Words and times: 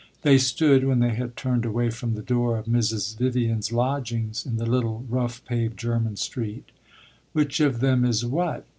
They 0.23 0.39
stood, 0.39 0.83
when 0.83 0.97
they 0.97 1.11
had 1.13 1.35
turned 1.35 1.63
away 1.63 1.91
from 1.91 2.15
the 2.15 2.23
door 2.23 2.57
of 2.57 2.65
Mrs. 2.65 3.15
Vivian's 3.19 3.71
lodgings, 3.71 4.47
in 4.47 4.57
the 4.57 4.65
little, 4.65 5.05
rough 5.07 5.45
paved 5.45 5.77
German 5.77 6.15
street. 6.15 6.65
"Which 7.33 7.59
of 7.59 7.81
them 7.81 8.03
is 8.03 8.25
what?" 8.25 8.65